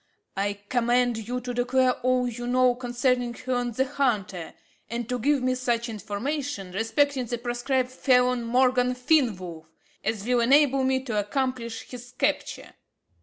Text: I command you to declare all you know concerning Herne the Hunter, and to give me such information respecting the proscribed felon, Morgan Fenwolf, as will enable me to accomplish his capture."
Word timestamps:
I 0.35 0.53
command 0.67 1.27
you 1.27 1.39
to 1.41 1.53
declare 1.53 1.91
all 1.99 2.27
you 2.27 2.47
know 2.47 2.73
concerning 2.73 3.35
Herne 3.35 3.73
the 3.73 3.85
Hunter, 3.85 4.55
and 4.89 5.07
to 5.07 5.19
give 5.19 5.43
me 5.43 5.53
such 5.53 5.89
information 5.89 6.71
respecting 6.71 7.25
the 7.27 7.37
proscribed 7.37 7.91
felon, 7.91 8.43
Morgan 8.43 8.95
Fenwolf, 8.95 9.67
as 10.03 10.25
will 10.25 10.39
enable 10.39 10.83
me 10.83 11.03
to 11.03 11.19
accomplish 11.19 11.83
his 11.91 12.13
capture." 12.17 12.73